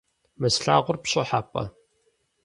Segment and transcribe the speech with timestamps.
[0.39, 1.63] Мы слъагъур пщӏыхьэпӏэ?